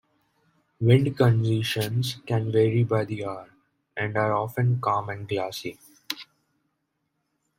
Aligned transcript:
Wind 0.79 1.15
conditions 1.15 2.15
can 2.25 2.51
vary 2.51 2.83
by 2.83 3.05
the 3.05 3.23
hour, 3.23 3.49
and 3.95 4.17
are 4.17 4.33
often 4.33 4.79
calm 4.81 5.09
and 5.09 5.29
glassy. 5.29 5.77